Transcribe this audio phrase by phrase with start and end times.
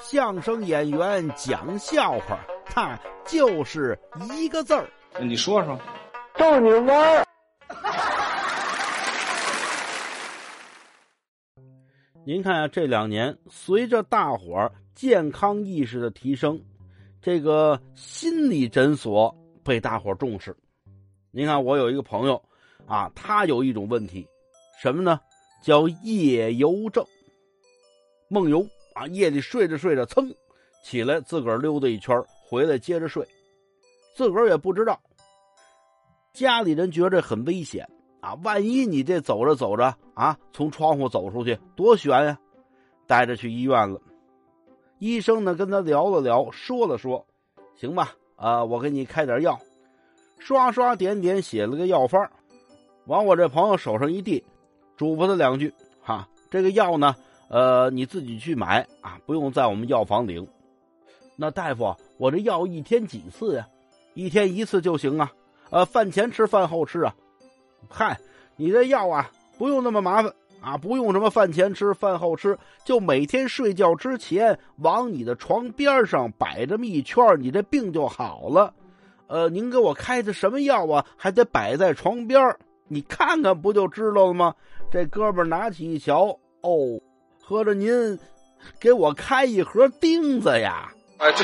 [0.00, 3.98] 相声演员讲笑话，他就是
[4.32, 4.88] 一个字儿。
[5.20, 5.78] 你说说，
[6.36, 7.26] 逗你玩儿。
[12.24, 16.60] 您看啊，这两年随着大伙儿健康意识的提升，
[17.20, 19.34] 这个心理诊所
[19.64, 20.56] 被大伙儿重视。
[21.30, 22.42] 您看，我有一个朋友
[22.86, 24.26] 啊，他有一种问题，
[24.80, 25.20] 什么呢？
[25.62, 27.04] 叫夜游症。
[28.28, 28.66] 梦游
[29.06, 30.34] 夜里睡着睡着，噌
[30.84, 33.26] 起来，自个儿溜达一圈，回来接着睡，
[34.14, 35.00] 自个儿也不知道。
[36.32, 37.88] 家里人觉着很危险。
[38.20, 42.38] 啊，万一你这走着走着啊，从窗户走出去，多悬呀！
[43.04, 44.00] 带着去医院了，
[45.00, 47.26] 医生呢跟他聊了聊，说了说，
[47.74, 49.58] 行吧，啊，我给你开点药，
[50.38, 52.30] 刷刷点点写了个药方，
[53.06, 54.44] 往我这朋友手上一递，
[54.96, 57.16] 嘱咐他两句，哈，这个药呢，
[57.52, 60.48] 呃，你自己去买啊，不用在我们药房领。
[61.36, 63.68] 那大夫，我这药一天几次呀？
[64.14, 65.30] 一天一次就行啊，
[65.68, 67.14] 呃，饭前吃，饭后吃啊。
[67.90, 68.18] 嗨，
[68.56, 78.72] 你这药啊，不用那么麻烦啊，不用什么饭前吃、饭后吃，就每天睡觉之前往你的床边上摆这么一圈，你这病就好了。
[79.26, 81.04] 呃，您给我开的什么药啊？
[81.18, 82.56] 还得摆在床边
[82.88, 84.54] 你看看不就知道了吗？
[84.90, 86.98] 这哥们拿起一瞧，哦，
[87.52, 88.18] 合着您
[88.80, 90.90] 给我开一盒钉子呀？
[91.18, 91.42] 哎，对。